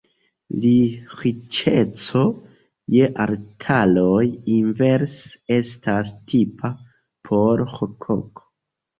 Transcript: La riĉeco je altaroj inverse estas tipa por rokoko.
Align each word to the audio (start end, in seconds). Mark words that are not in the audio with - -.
La 0.61 0.69
riĉeco 1.23 2.21
je 2.93 3.09
altaroj 3.25 4.23
inverse 4.53 5.41
estas 5.57 6.09
tipa 6.33 6.71
por 7.29 7.63
rokoko. 7.75 8.47